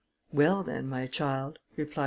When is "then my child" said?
0.63-1.59